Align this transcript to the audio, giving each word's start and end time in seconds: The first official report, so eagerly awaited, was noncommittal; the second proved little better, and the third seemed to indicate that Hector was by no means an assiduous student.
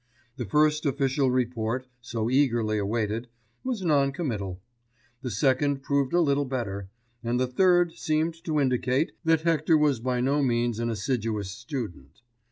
The 0.37 0.45
first 0.45 0.87
official 0.87 1.29
report, 1.29 1.85
so 2.01 2.27
eagerly 2.27 2.79
awaited, 2.79 3.27
was 3.63 3.83
noncommittal; 3.83 4.59
the 5.21 5.29
second 5.29 5.83
proved 5.83 6.11
little 6.13 6.45
better, 6.45 6.89
and 7.23 7.39
the 7.39 7.45
third 7.45 7.93
seemed 7.93 8.43
to 8.45 8.59
indicate 8.59 9.11
that 9.25 9.41
Hector 9.41 9.77
was 9.77 9.99
by 9.99 10.19
no 10.19 10.41
means 10.41 10.79
an 10.79 10.89
assiduous 10.89 11.51
student. 11.51 12.23